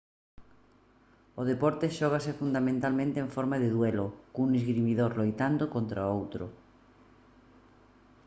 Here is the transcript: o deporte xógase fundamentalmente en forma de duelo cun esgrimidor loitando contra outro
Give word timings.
o 1.41 1.43
deporte 1.51 1.87
xógase 1.97 2.31
fundamentalmente 2.39 3.17
en 3.21 3.29
forma 3.35 3.57
de 3.63 3.69
duelo 3.75 4.07
cun 4.33 4.49
esgrimidor 4.59 5.11
loitando 5.19 5.63
contra 5.75 6.01
outro 6.19 6.45